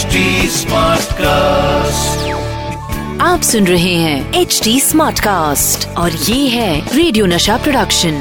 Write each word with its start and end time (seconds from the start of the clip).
HD 0.00 0.18
Smartcast. 0.48 2.20
आप 3.22 3.40
सुन 3.44 3.66
रहे 3.66 3.94
हैं 4.02 4.40
एच 4.40 4.60
डी 4.64 4.78
स्मार्ट 4.80 5.20
कास्ट 5.24 5.86
और 6.02 6.12
ये 6.28 6.48
है 6.48 6.96
radio 6.96 7.26
Nasha 7.32 7.56
production 7.64 8.14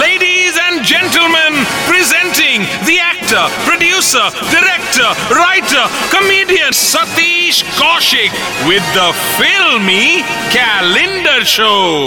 Ladies 0.00 0.58
and 0.64 0.84
gentlemen, 0.92 1.60
presenting 1.90 2.66
the 2.88 2.96
actor, 3.06 3.44
producer, 3.68 4.24
director, 4.54 5.10
writer, 5.38 5.84
comedian 6.14 6.72
Satish 6.80 7.62
Kaushik 7.80 8.32
with 8.70 8.86
the 8.98 9.08
filmy 9.38 10.22
calendar 10.56 11.38
show. 11.56 12.06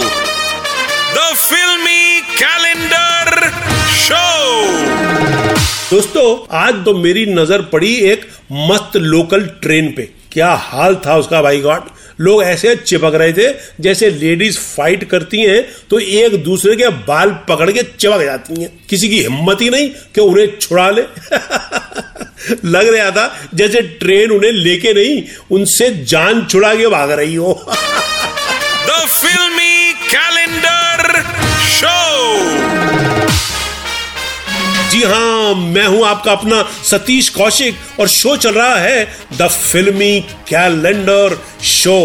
The 1.18 1.28
filmy 1.46 2.04
calendar 2.44 3.06
show. 3.42 3.47
दोस्तों, 5.90 6.46
आज 6.52 6.74
तो 6.84 6.92
मेरी 6.94 7.24
नज़र 7.26 7.62
पड़ी 7.62 7.94
एक 8.06 8.24
मस्त 8.52 8.96
लोकल 8.96 9.44
ट्रेन 9.62 9.90
पे। 9.92 10.02
क्या 10.32 10.50
हाल 10.62 10.94
था 11.06 11.16
उसका 11.16 11.40
भाई 11.42 11.60
गॉड? 11.60 11.84
लोग 12.20 12.42
ऐसे 12.42 12.74
चिपक 12.76 13.14
रहे 13.14 13.32
थे 13.32 13.46
जैसे 13.80 14.10
लेडीज़ 14.10 14.58
फाइट 14.58 15.04
करती 15.10 15.40
हैं 15.40 15.62
तो 15.90 15.98
एक 15.98 16.42
दूसरे 16.44 16.76
के 16.76 16.88
बाल 17.06 17.30
पकड़ 17.48 17.70
के 17.70 17.82
चिपक 17.82 18.22
जाती 18.22 18.60
हैं। 18.62 18.70
किसी 18.90 19.08
की 19.08 19.22
हिम्मत 19.22 19.60
ही 19.60 19.70
नहीं 19.70 19.88
कि 20.14 20.20
उन्हें 20.20 20.58
छुड़ा 20.58 20.88
ले। 20.90 21.02
लग 22.68 22.94
रहा 22.94 23.10
था 23.10 23.48
जैसे 23.54 23.82
ट्रेन 24.00 24.30
उन्हें 24.30 24.52
लेके 24.52 24.94
नहीं, 24.94 25.22
उनसे 25.50 25.90
जान 26.04 26.44
छुड़ा 26.44 26.74
के 26.74 26.88
भाग 26.88 27.10
रही 27.10 27.34
हो। 27.34 27.52
The 28.86 29.04
filmy 29.08 29.92
calendar 30.10 31.22
show. 31.78 32.67
जी 34.90 35.02
हाँ 35.02 35.54
मैं 35.54 35.86
हूँ 35.86 36.04
आपका 36.06 36.32
अपना 36.32 36.62
सतीश 36.84 37.28
कौशिक 37.28 38.00
और 38.00 38.08
शो 38.08 38.36
चल 38.36 38.52
रहा 38.54 38.74
है 38.74 39.04
द 39.38 39.48
फिल्मी 39.48 40.20
कैलेंडर 40.48 41.36
शो। 41.64 41.98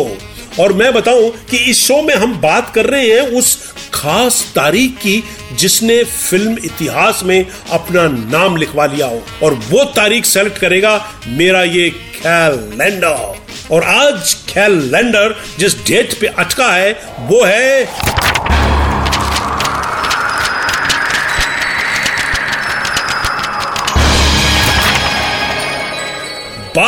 और 0.60 0.74
मैं 0.74 0.92
बताऊँ 0.94 1.30
कि 1.50 1.58
इस 1.72 1.84
शो 1.84 2.02
में 2.02 2.14
हम 2.16 2.34
बात 2.42 2.74
कर 2.76 2.86
रहे 2.86 3.08
हैं 3.10 3.22
उस 3.32 3.56
खास 3.94 4.42
तारीख 4.56 4.98
की 4.98 5.24
जिसने 5.60 6.04
फ़िल्म 6.04 6.58
इतिहास 6.66 7.22
में 7.24 7.46
अपना 7.72 8.08
नाम 8.08 8.58
लिखवा 8.58 8.86
लिया 8.86 9.08
हो। 9.08 9.22
और 9.44 9.54
वो 9.70 9.84
तारीख 9.96 10.26
सेलेक्ट 10.26 10.58
करेगा 10.58 10.96
मेरा 11.28 11.64
ये 11.64 11.90
कैलेंडर। 11.90 13.42
और 13.72 13.84
आज 13.84 14.34
कैलेंडर 14.50 15.36
जिस 15.60 15.78
डेट 15.86 16.20
पे 16.22 16.28
अटका 16.28 16.72
है, 16.74 16.92
वो 17.20 17.44
है 17.44 17.86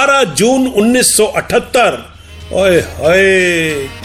बारह 0.06 0.24
जून 0.34 0.66
1978 0.70 1.96
ओए 2.54 2.80
हाय 2.80 3.24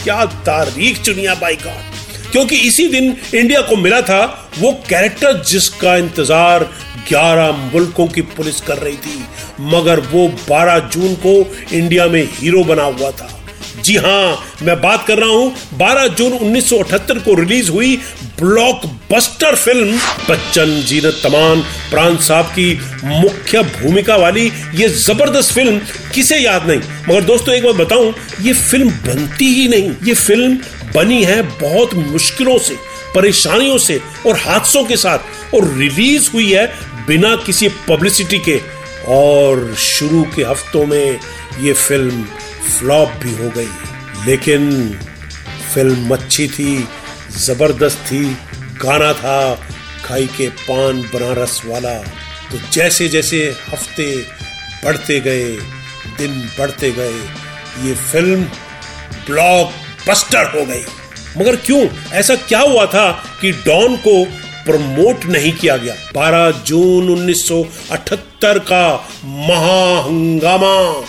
क्या 0.02 0.24
तारीख 0.46 1.00
चुनिया 1.02 1.34
बाई 1.34 1.56
गॉड। 1.56 2.30
क्योंकि 2.32 2.56
इसी 2.68 2.86
दिन 2.88 3.16
इंडिया 3.34 3.60
को 3.60 3.76
मिला 3.76 4.00
था 4.02 4.22
वो 4.58 4.72
कैरेक्टर 4.88 5.42
जिसका 5.42 5.96
इंतज़ार 5.96 6.64
11 7.08 7.52
मुल्कों 7.72 8.06
की 8.06 8.22
पुलिस 8.30 8.60
कर 8.60 8.78
रही 8.78 8.96
थी, 8.96 9.18
मगर 9.72 10.00
वो 10.12 10.26
12 10.48 10.78
जून 10.88 11.14
को 11.26 11.34
इंडिया 11.76 12.06
में 12.06 12.22
हीरो 12.32 12.64
बना 12.64 12.82
हुआ 12.84 13.10
था। 13.10 13.28
जी 13.78 13.96
हाँ, 13.96 14.38
मैं 14.62 14.80
बात 14.80 15.06
कर 15.06 15.18
रहा 15.18 15.28
हूँ 15.28 15.54
12 15.78 16.06
जून 16.08 16.32
1978 16.32 17.18
को 17.24 17.34
रिलीज़ 17.34 17.70
हुई 17.70 17.96
ब्लॉकबस्टर 18.40 19.54
फ़िल्म 19.56 19.98
बच्चन 20.30 20.82
जीनत 20.86 21.20
तमान 21.24 21.60
प्राण 21.91 22.16
साहब 22.16 22.46
की 22.58 22.72
मुख्य 23.04 23.62
भूमिका 23.62 24.16
वाली 24.16 24.46
ये 24.74 24.88
ज़बरदस्त 24.88 25.54
फ़िल्म 25.54 25.78
किसे 26.14 26.38
याद 26.38 26.66
नहीं? 26.66 26.80
मगर 27.08 27.24
दोस्तों, 27.24 27.54
एक 27.54 27.64
बात 27.64 27.74
बताऊँ, 27.74 28.14
ये 28.41 28.52
फ़िल्म 28.52 28.91
बनती 28.91 29.54
ही 29.54 29.69
नहीं। 29.69 29.91
ये 30.04 30.14
फ़िल्म 30.14 30.58
बनी 30.94 31.22
है 31.25 31.42
बहुत 31.42 31.94
मुश्किलों 31.94 32.58
से, 32.58 32.76
परेशानियों 33.14 33.78
से 33.78 34.00
और 34.26 34.37
हादसों 34.37 34.84
के 34.84 34.97
साथ 34.97 35.54
और 35.54 35.72
रिलीज़ 35.76 36.31
हुई 36.32 36.52
है 36.52 36.66
बिना 37.06 37.34
किसी 37.37 37.69
पब्लिसिटी 37.88 38.38
के। 38.38 38.60
और 39.08 39.75
शुरू 39.75 40.22
के 40.37 40.42
हफ्तों 40.42 40.87
में 40.87 41.19
ये 41.60 41.72
फ़िल्म 41.72 42.25
फ्लॉप 42.60 43.09
भी 43.09 43.31
हो 43.31 43.50
गई। 43.50 43.69
लेकिन 44.26 44.91
फ़िल्म 45.75 46.15
अच्छी 46.15 46.48
थी, 46.48 46.88
ज़बरदस्त 47.31 47.98
थी, 47.98 48.37
गाना 48.84 49.12
था, 49.12 49.54
खाई 50.04 50.26
के 50.26 50.48
पान 50.48 51.03
बनारस 51.03 51.62
वाला। 51.66 51.94
तो 52.53 52.59
जैसे 52.72 53.09
जैसे 53.09 53.56
हफ़्ते 53.72 54.26
बढ़ते 54.84 55.20
गए, 55.20 55.56
दिन 56.19 56.50
बढ़ते 56.59 56.93
गए, 56.93 57.19
ये 57.82 57.94
फ़िल्म 57.94 58.43
ब्लॉक 59.26 59.72
बस्टर 60.09 60.44
हो 60.44 60.66
गई। 60.66 60.82
मगर 61.38 61.56
क्यों? 61.56 61.88
ऐसा 62.12 62.34
क्या 62.34 62.60
हुआ 62.60 62.87
था 62.87 63.25
कि 63.41 63.53
डॉन 63.53 63.97
को 63.97 64.25
प्रमोट 64.65 65.25
नहीं 65.25 65.53
किया 65.53 65.76
गया? 65.76 65.94
12 66.15 66.50
जून 66.50 67.09
1978 67.09 68.59
का 68.59 69.09
महाहंगामा, 69.25 71.06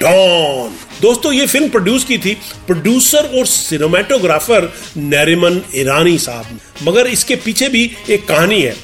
डॉन। 0.00 0.85
दोस्तों, 1.02 1.32
ये 1.32 1.46
फ़िल्म 1.46 1.68
प्रोड्यूस 1.68 2.04
की 2.04 2.18
थी 2.18 2.34
प्रोड्यूसर 2.66 3.24
और 3.38 3.46
सिनेमाटोग्राफर 3.46 4.72
नरिमन 4.96 5.60
ईरानी 5.74 6.18
साहब। 6.18 6.60
मगर 6.82 7.06
इसके 7.06 7.36
पीछे 7.36 7.68
भी 7.68 7.90
एक 8.10 8.26
कहानी 8.28 8.60
है। 8.62 8.74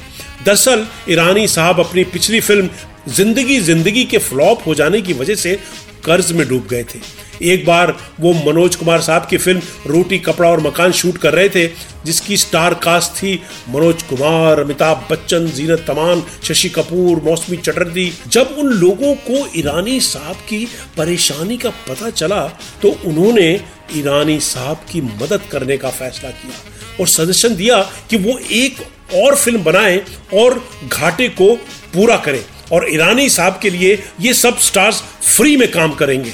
दरअसल, 0.45 0.85
ईरानी 1.09 1.47
साहब 1.47 1.79
अपनी 1.79 2.03
पिछली 2.03 2.39
फ़िल्म 2.39 2.69
ज़िंदगी 3.09 3.59
ज़िंदगी 3.59 4.03
के 4.05 4.17
फ्लॉप 4.17 4.67
हो 4.67 4.75
जाने 4.75 5.01
की 5.01 5.13
वजह 5.13 5.35
से 5.35 5.59
कर्ज 6.05 6.31
में 6.31 6.47
डूब 6.47 6.67
गए 6.67 6.83
थे। 6.85 6.99
एक 7.43 7.65
बार 7.65 7.91
वो 8.21 8.33
मनोज 8.35 8.75
कुमार 8.75 9.01
साहब 9.01 9.25
की 9.29 9.37
फ़िल्म 9.37 9.61
रोटी, 9.87 10.17
कपड़ा 10.19 10.49
और 10.49 10.59
मकान 10.59 10.91
शूट 10.91 11.17
कर 11.17 11.33
रहे 11.33 11.49
थे, 11.49 11.65
जिसकी 12.05 12.37
स्टार 12.37 12.73
कास्ट 12.83 13.11
थी 13.13 13.33
मनोज 13.69 14.03
कुमार, 14.03 14.59
अमिताभ 14.59 15.07
बच्चन, 15.11 15.47
जीनत 15.49 15.83
तमान, 15.87 16.23
शशि 16.43 16.69
कपूर, 16.69 17.21
मौसमी 17.23 17.57
चटर्जी। 17.57 18.11
जब 18.27 18.55
उन 18.59 18.71
लोगों 18.73 19.13
को 19.21 19.45
ईरानी 19.57 19.99
साहब 20.01 20.35
की 20.49 20.65
परेशानी 20.97 21.57
का 21.57 21.69
पता 21.89 22.09
चला 22.11 22.41
तो 22.81 22.95
उन्होंने 23.05 23.49
ईरानी 23.95 24.39
साहब 24.41 24.85
की 24.91 25.01
मदद 25.01 25.41
करने 25.51 25.77
का 25.77 25.89
फैसला 25.91 26.29
किया 26.31 26.97
और 26.99 27.07
सजेशन 27.09 27.55
दिया 27.55 27.81
कि 28.09 28.17
वो 28.19 28.39
एक 28.53 28.81
और 29.15 29.35
फ़िल्म 29.35 29.63
बनाएँ 29.63 30.01
और 30.33 30.61
घाटे 30.87 31.27
को 31.31 31.55
पूरा 31.93 32.17
करें। 32.17 32.43
और 32.71 32.87
ईरानी 32.91 33.29
साहब 33.29 33.59
के 33.61 33.69
लिए 33.69 34.03
ये 34.21 34.33
सब 34.33 34.57
स्टार्स 34.59 35.01
फ्री 35.25 35.55
में 35.57 35.69
काम 35.71 35.93
करेंगे। 35.93 36.33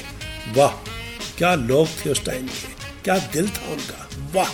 वाह, 0.56 0.72
क्या 1.38 1.54
लोग 1.56 1.88
थे 2.00 2.10
उस 2.10 2.26
टाइम 2.26 2.48
के। 2.48 2.74
क्या 3.04 3.18
दिल 3.34 3.48
था 3.48 3.72
उनका। 3.72 4.08
वाह। 4.34 4.50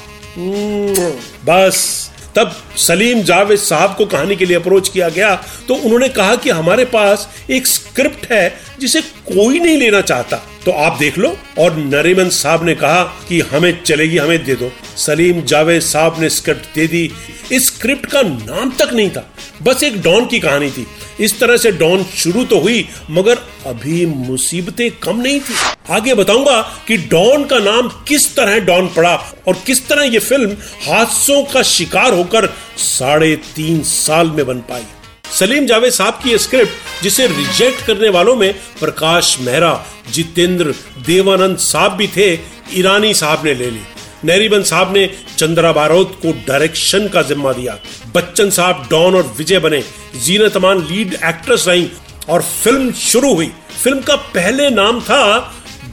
बस, 1.46 2.12
तब 2.36 2.56
सलीम 2.78 3.22
जावेद 3.22 3.60
साहब 3.60 3.96
को 3.98 4.06
कहानी 4.06 4.36
के 4.36 4.46
लिए 4.46 4.56
अप्रोच 4.56 4.90
किया 4.90 5.08
गया 5.10 5.36
तो 5.68 5.76
उन्होंने 5.76 6.08
कहा 6.10 6.36
कि 6.36 6.50
हमारे 6.50 6.86
पास 6.86 7.28
एक 7.50 7.68
स्क्रिप्ट 7.68 8.26
है 8.32 8.58
जिसे 8.80 9.02
कोई 9.02 9.60
नहीं 9.60 9.78
लेना 9.78 10.02
चाहता। 10.02 10.38
तो 10.66 10.72
आप 10.74 10.98
देख 11.00 11.18
लो, 11.18 11.36
और 11.60 11.76
नरीमन 11.76 12.30
साहब 12.30 12.66
ने 12.66 12.74
कहा 12.76 13.04
कि 13.28 13.40
हमें 13.42 13.82
चलेगी, 13.84 14.18
हमें 14.18 14.44
दे 14.44 14.56
दो। 14.56 14.72
सलीम 14.98 15.42
जावेद 15.44 15.82
साहब 15.82 16.20
ने 16.20 16.30
स्क्रिप्ट 16.30 16.76
दे 16.76 16.88
दी। 16.88 17.10
इस 17.52 17.68
स्क्रिप्ट 17.68 18.06
का 18.06 18.22
नाम 18.22 18.72
तक 18.72 18.94
नहीं 18.94 19.10
था, 19.10 19.30
बस 19.64 19.84
एक 19.84 20.02
डॉन 20.02 20.26
की 20.26 20.40
कहानी 20.40 20.70
थी। 20.72 20.88
इस 21.20 21.40
तरह 21.40 21.58
से 21.58 21.72
डॉन 21.72 22.04
शुरू 22.16 22.44
तो 22.46 22.60
हुई, 22.60 22.88
मगर 23.12 23.40
अभी 23.66 24.06
मुसीबतें 24.06 24.90
कम 25.00 25.22
नहीं 25.22 25.40
थी। 25.40 25.54
आगे 25.90 26.14
बताऊँगा 26.14 26.62
कि 26.88 26.98
डॉन 27.08 27.44
का 27.44 27.60
नाम 27.60 27.88
किस 28.08 28.36
तरह 28.36 28.60
डॉन 28.60 28.88
पड़ा 28.88 29.16
और 29.48 29.62
किस 29.66 29.88
तरह 29.88 30.04
ये 30.04 30.20
फ़िल्म 30.20 30.58
हादसों 30.88 31.44
का 31.44 31.62
शिकार 31.62 32.14
होकर 32.14 32.48
साढ़े 32.78 33.36
तीन 33.56 33.82
साल 33.84 34.32
में 34.32 34.46
बन 34.46 34.60
पाई। 34.70 34.84
सलीम 35.32 35.66
जावेद 35.66 35.92
साहब 35.92 36.20
की 36.24 36.38
स्क्रिप्ट, 36.38 37.04
जिसे 37.04 37.28
रिजेक्ट 37.28 37.86
करने 37.86 38.10
वालों 38.10 38.36
में 38.36 38.54
प्रकाश 38.80 39.38
मेहरा, 39.40 39.86
जितेंद्र 40.12 40.74
देवानंद 41.06 41.58
साहब 41.58 41.92
भी 41.92 42.08
थे, 42.08 42.34
ईरानी 42.74 43.14
साहब 43.14 43.46
ने 43.46 43.54
ले 43.54 43.70
ली। 43.72 43.82
नरीबन 44.26 44.64
साहब 44.64 44.94
ने 44.94 45.06
चंद्रा 45.38 45.72
बारोत 45.72 46.18
को 46.22 46.32
डायरेक्शन 46.48 47.08
का 47.08 47.22
जिम्मा 47.24 47.54
दिया। 47.54 47.78
बच्चन 48.16 48.50
साहब 48.50 48.88
डॉन 48.92 49.16
और 49.16 49.34
विजय 49.38 49.60
बने। 49.60 49.84
जीनत 50.26 50.56
अमान 50.58 50.86
लीड 50.88 51.14
एक्ट्रेस 51.26 51.66
रही 51.68 51.90
और 52.30 52.42
फ़िल्म 52.42 52.92
शुरू 53.02 53.34
हुई। 53.34 53.52
फ़िल्म 53.84 54.02
का 54.02 54.16
पहले 54.16 54.70
नाम 54.72 55.02
था 55.02 55.24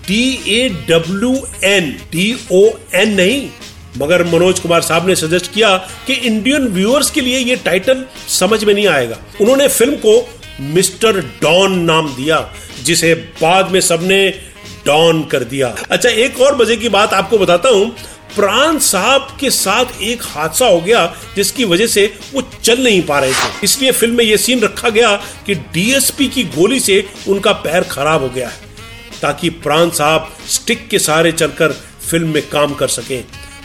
D 0.07 0.25
A 0.51 0.69
W 0.89 1.35
N 1.65 1.91
D 2.13 2.33
O 2.53 2.63
N 2.95 3.15
नहीं। 3.15 3.49
मगर 3.99 4.23
मनोज 4.25 4.61
कुमार 4.61 4.83
साहब 4.83 5.09
ने 5.09 5.15
सजेस्ट 5.17 5.53
किया 5.53 5.77
कि 6.07 6.13
इंडियन 6.27 6.67
व्यूअर्स 6.69 7.11
के 7.11 7.21
लिए 7.21 7.39
ये 7.39 7.57
टाइटल 7.65 8.05
समझ 8.31 8.63
में 8.65 8.73
नहीं 8.75 8.87
आएगा। 8.89 9.19
उन्होंने 9.41 9.67
फ़िल्म 9.69 9.97
को 9.97 10.15
मिस्टर 10.61 11.21
डॉन 11.43 11.79
नाम 11.81 12.09
दिया, 12.17 12.39
जिसे 12.85 13.15
बाद 13.43 13.71
में 13.71 13.81
सबने 13.81 14.29
डॉन 14.87 15.23
कर 15.25 15.45
दिया। 15.45 15.75
अच्छा 15.91 16.09
एक 16.09 16.41
और 16.41 16.57
मज़े 16.57 16.77
की 16.77 16.89
बात 16.89 17.13
आपको 17.15 17.39
बताता 17.39 17.69
हूँ। 17.69 17.95
प्राण 18.35 18.79
साहब 18.79 19.37
के 19.41 19.51
साथ 19.51 20.01
एक 20.03 20.23
हादसा 20.25 20.67
हो 20.67 20.81
गया 20.81 21.05
जिसकी 21.37 21.65
वजह 21.65 21.87
से 21.87 22.05
वो 22.33 22.43
चल 22.55 22.83
नहीं 22.85 23.03
पा 23.03 23.19
रहे 23.19 23.33
थे। 23.33 23.65
इसलिए 23.65 23.93
फ़िल्म 23.93 24.17
में 24.17 24.25
यह 24.25 24.37
सीन 24.37 24.61
रखा 24.61 24.89
गया 24.89 25.15
कि 25.47 25.55
डीएसपी 25.55 26.29
की 26.29 26.45
गोली 26.47 26.81
से 26.81 27.05
उनका 27.29 27.53
पैर 27.53 27.83
खराब 27.83 28.23
हो 28.23 28.29
गया 28.29 28.49
है, 28.49 28.61
ताकि 29.23 29.51
प्राण 29.51 29.91
साहब 29.91 30.33
स्टिक 30.49 30.89
के 30.89 30.99
सहारे 30.99 31.33
चलकर 31.33 31.73
फ़िल्म 32.11 32.29
में 32.29 32.43
काम 32.49 32.75
कर 32.75 32.89
सके। 32.89 33.21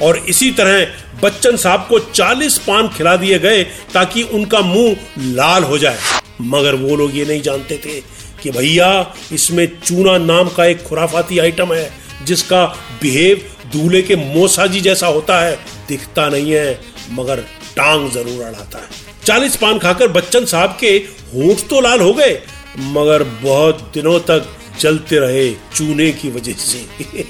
और 0.05 0.17
इसी 0.29 0.51
तरह 0.51 0.85
बच्चन 1.21 1.55
साहब 1.57 1.85
को 1.89 1.99
40 1.99 2.57
पान 2.57 2.87
खिला 2.87 3.15
दिए 3.15 3.39
गए 3.39 3.63
ताकि 3.93 4.23
उनका 4.23 4.59
मुँह 4.61 4.97
लाल 5.19 5.63
हो 5.63 5.77
जाए। 5.77 5.99
मगर 6.41 6.75
वो 6.75 6.95
लोग 6.95 7.15
ये 7.17 7.25
नहीं 7.25 7.41
जानते 7.41 7.77
थे 7.77 7.99
कि 8.43 8.51
भैया, 8.51 9.13
इसमें 9.31 9.67
चूना 9.79 10.17
नाम 10.17 10.49
का 10.49 10.65
एक 10.65 10.83
खुराफाती 10.83 11.39
आइटम 11.39 11.73
है। 11.73 11.89
जिसका 12.25 12.65
बिहेव 13.01 13.41
दूल्हे 13.71 14.01
के 14.01 14.15
मोसाजी 14.15 14.81
जैसा 14.81 15.07
होता 15.07 15.39
है, 15.41 15.59
दिखता 15.87 16.29
नहीं 16.29 16.51
है, 16.51 16.81
मगर 17.11 17.39
टांग 17.75 18.11
ज़रूर 18.11 18.43
अड़ाता 18.43 18.77
है। 18.77 18.89
चालीस 19.25 19.55
पान 19.55 19.79
खाकर 19.79 20.07
बच्चन 20.07 20.45
साहब 20.45 20.77
के 20.79 20.87
होठ 21.33 21.57
तो 21.69 21.81
लाल 21.81 22.01
हो 22.01 22.13
गए, 22.13 22.41
मगर 22.79 23.23
बहुत 23.23 23.91
दिनों 23.93 24.19
तक 24.19 24.47
चलते 24.79 25.19
रहे 25.19 25.51
चूने 25.75 26.11
की 26.11 26.29
वजह 26.29 26.53
से। 26.53 26.85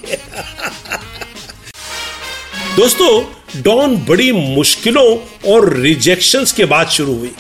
दोस्तों, 2.76 3.24
डॉन 3.62 3.98
बड़ी 3.98 4.32
मुश्किलों 4.32 5.18
और 5.52 5.74
रिजेक्शंस 5.78 6.52
के 6.52 6.66
बाद 6.66 6.88
शुरू 6.88 7.14
हुई। 7.14 7.32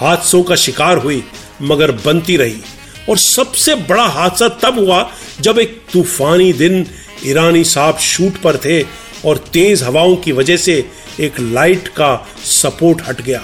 हादसों 0.00 0.42
का 0.42 0.56
शिकार 0.56 0.98
हुई, 0.98 1.24
मगर 1.62 1.92
बनती 1.92 2.36
रही। 2.36 2.60
और 3.08 3.18
सबसे 3.18 3.74
बड़ा 3.74 4.06
हादसा 4.06 4.48
तब 4.62 4.78
हुआ 4.78 5.10
जब 5.40 5.58
एक 5.58 5.80
तूफानी 5.92 6.52
दिन 6.52 6.86
ईरानी 7.26 7.64
साहब 7.64 7.98
शूट 7.98 8.40
पर 8.42 8.56
थे 8.56 8.82
और 9.24 9.38
तेज 9.52 9.82
हवाओं 9.82 10.16
की 10.16 10.32
वजह 10.32 10.56
से 10.56 10.74
एक 11.20 11.40
लाइट 11.40 11.88
का 11.88 12.14
सपोर्ट 12.44 13.02
हट 13.08 13.20
गया। 13.20 13.42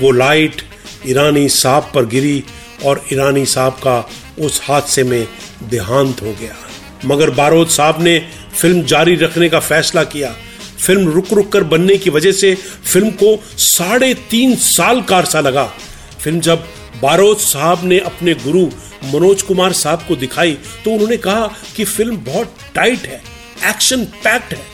वो 0.00 0.10
लाइट 0.10 0.62
ईरानी 1.06 1.48
साहब 1.48 1.90
पर 1.94 2.06
गिरी 2.06 2.42
और 2.84 3.04
ईरानी 3.12 3.44
साहब 3.46 3.72
का 3.72 3.98
उस 4.38 4.60
हादसे 4.64 5.02
में 5.04 5.26
देहांत 5.62 6.22
हो 6.22 6.32
गया। 6.40 6.56
मगर 7.04 7.30
बारोद 7.30 7.68
साहब 7.68 8.02
ने 8.02 8.18
फ़िल्म 8.58 8.82
जारी 8.82 9.14
रखने 9.14 9.48
का 9.48 9.60
फैसला 9.60 10.04
किया। 10.04 10.34
फ़िल्म 10.86 11.10
रुक 11.10 11.32
रुक 11.32 11.52
कर 11.52 11.64
बनने 11.64 11.96
की 11.96 12.10
वजह 12.10 12.32
से 12.32 12.54
फ़िल्म 12.84 13.10
को 13.10 13.36
साढ़े 13.58 14.12
तीन 14.30 14.54
साल 14.56 15.00
का 15.02 15.18
अरसा 15.18 15.40
लगा। 15.40 15.64
फ़िल्म 16.20 16.40
जब 16.40 16.64
बारोद 17.02 17.36
साहब 17.36 17.84
ने 17.84 17.98
अपने 18.00 18.34
गुरु 18.34 18.66
मनोज 19.04 19.42
कुमार 19.42 19.72
साहब 19.72 20.04
को 20.08 20.16
दिखाई 20.16 20.52
तो 20.84 20.90
उन्होंने 20.90 21.16
कहा 21.16 21.46
कि 21.76 21.84
फ़िल्म 21.84 22.16
बहुत 22.24 22.54
टाइट 22.74 23.06
है 23.06 23.20
एक्शन 23.68 24.04
पैक्ड 24.24 24.54
है। 24.54 24.64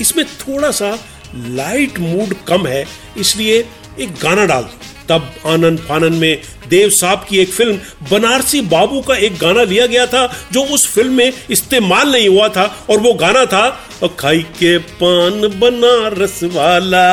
इसमें 0.00 0.24
थोड़ा 0.38 0.70
सा 0.70 0.90
लाइट 1.36 1.98
मूड 1.98 2.34
कम 2.48 2.66
है, 2.66 2.84
इसलिए 3.16 3.58
एक 4.00 4.14
गाना 4.22 4.46
डाल 4.46 4.62
दो। 4.62 4.78
तब 5.10 5.32
आनंद 5.48 5.78
फानन 5.88 6.14
में 6.14 6.42
देव 6.68 6.90
साहब 6.92 7.24
की 7.28 7.38
एक 7.38 7.52
फ़िल्म 7.52 7.78
बनारसी 8.10 8.60
बाबू 8.70 9.00
का 9.02 9.14
एक 9.16 9.38
गाना 9.38 9.62
लिया 9.64 9.86
गया 9.86 10.06
था, 10.06 10.26
जो 10.52 10.62
उस 10.64 10.86
फ़िल्म 10.88 11.12
में 11.12 11.32
इस्तेमाल 11.50 12.12
नहीं 12.12 12.28
हुआ 12.28 12.48
था, 12.48 12.64
और 12.90 13.00
वो 13.00 13.12
गाना 13.14 13.44
था 13.46 13.68
खाई 14.18 14.42
के 14.58 14.76
पान 15.00 15.40
बनारस 15.60 16.38
वाला। 16.44 17.06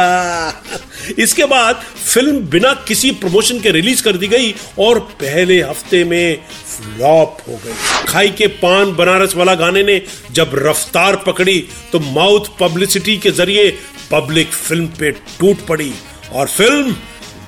इसके 1.19 1.45
बाद 1.45 1.81
फ़िल्म 2.05 2.39
बिना 2.49 2.73
किसी 2.87 3.11
प्रमोशन 3.13 3.59
के 3.59 3.71
रिलीज़ 3.71 4.03
कर 4.03 4.17
दी 4.17 4.27
गई, 4.27 4.53
और 4.79 4.99
पहले 4.99 5.61
हफ़्ते 5.61 6.03
में 6.03 6.37
फ्लॉप 6.67 7.37
हो 7.47 7.59
गई। 7.65 8.05
खाई 8.07 8.29
के 8.37 8.47
पान 8.57 8.95
बनारस 8.95 9.35
वाला 9.35 9.55
गाने 9.55 9.83
ने 9.83 10.01
जब 10.31 10.51
रफ्तार 10.57 11.15
पकड़ी 11.27 11.59
तो 11.91 11.99
माउथ 11.99 12.57
पब्लिसिटी 12.59 13.17
के 13.17 13.31
ज़रिए 13.33 13.69
पब्लिक 14.11 14.47
फ़िल्म 14.49 14.87
पे 14.99 15.11
टूट 15.11 15.65
पड़ी, 15.67 15.93
और 16.33 16.47
फ़िल्म 16.47 16.95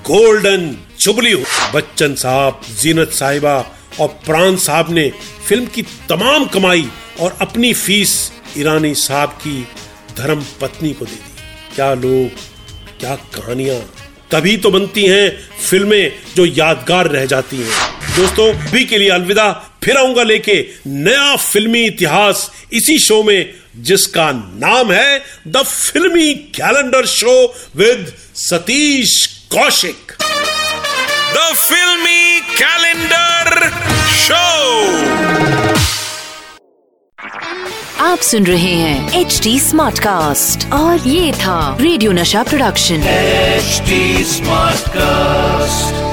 गोल्डन 0.10 0.78
जुबली 1.00 1.36
बच्चन 1.74 2.14
साहब, 2.16 2.62
जीनत 2.82 3.10
साहिबा 3.10 3.78
और 4.00 4.08
प्राण 4.08 4.56
साहब 4.56 4.90
ने 4.90 5.12
फ़िल्म 5.48 5.66
की 5.66 5.82
तमाम 5.82 6.46
कमाई 6.46 6.88
और 7.20 7.38
अपनी 7.42 7.74
फ़ीस 7.74 8.32
ईरानी 8.58 8.94
साहब 8.96 9.30
की 9.30 9.68
धर्म 10.18 10.44
पत्नी 10.62 10.94
को 10.94 11.06
दे 11.06 11.12
दी। 11.12 11.76
क्या 11.76 11.94
लोग, 11.94 12.28
क्या 13.00 13.16
कहानियाँ। 13.16 13.80
तभी 14.32 14.58
तो 14.58 14.72
बनती 14.72 15.06
हैं 15.06 15.30
फ़िल्में 15.70 16.12
जो 16.36 16.46
यादगार 16.46 17.08
रह 17.08 17.26
जाती 17.26 17.58
हैं। 17.58 18.16
दोस्तों 18.16 18.54
भी 18.72 18.86
के 18.86 18.98
लिए 18.98 19.10
अलविदा। 19.10 19.52
फिर 19.84 19.98
आऊँगा 19.98 20.24
लेके 20.24 20.68
नया 20.88 21.36
फिल्मी 21.36 21.86
इतिहास 21.86 22.52
इसी 22.74 23.00
शो 23.00 23.24
में, 23.24 23.54
जिसका 23.78 24.32
नाम 24.32 24.92
है 24.92 25.24
the 25.48 25.64
filmy 25.64 26.34
calendar 26.34 27.06
show 27.06 27.56
with 27.76 28.14
Satish 28.36 29.38
Kaushik. 29.54 30.12
The 31.34 31.44
filmy 31.56 32.40
calendar 32.57 33.69
show 34.16 34.42
आप 38.06 38.19
सुन 38.28 38.46
रहे 38.46 38.74
हैं 38.74 39.22
एच 39.22 39.40
डी 39.44 39.60
स्मार्ट 39.60 40.00
कास्ट 40.00 40.72
और 40.74 41.07
ये 41.07 41.31
था 41.34 41.57
radio 41.81 42.12
Nasha 42.12 42.44
production 42.44 43.04
HD 43.07 44.24
smart 44.34 44.90
cast 44.98 46.09